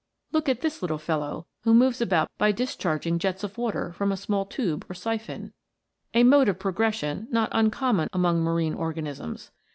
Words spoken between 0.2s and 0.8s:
Look at